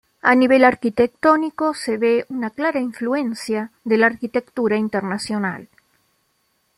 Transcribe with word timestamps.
A 0.31 0.33
nivel 0.41 0.63
arquitectónico, 0.65 1.75
se 1.75 1.97
ve 1.99 2.25
una 2.29 2.49
clara 2.49 2.79
influencia 2.79 3.69
de 3.83 3.99
la 3.99 4.07
arquitectura 4.07 4.75
internacional. 4.75 5.69